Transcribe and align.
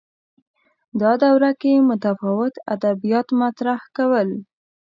دا 1.01 1.11
دوره 1.23 1.51
کې 1.61 1.85
متفاوت 1.89 2.53
ادبیات 2.73 3.27
مطرح 3.41 3.79
کول 3.95 4.29